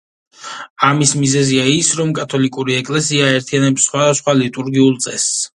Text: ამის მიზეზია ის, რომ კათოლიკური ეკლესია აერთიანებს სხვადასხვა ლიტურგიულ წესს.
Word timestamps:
ამის 0.87 1.11
მიზეზია 1.23 1.67
ის, 1.73 1.91
რომ 2.01 2.15
კათოლიკური 2.21 2.79
ეკლესია 2.79 3.29
აერთიანებს 3.29 3.89
სხვადასხვა 3.91 4.39
ლიტურგიულ 4.45 5.01
წესს. 5.07 5.33